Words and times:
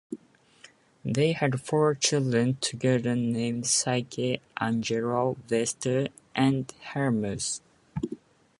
They 1.05 1.33
had 1.33 1.61
four 1.61 1.93
children 1.93 2.57
together 2.59 3.15
named 3.15 3.67
Psyche, 3.67 4.41
Angelo, 4.57 5.37
Vesta, 5.47 6.09
and 6.33 6.73
Hermes. 6.95 7.61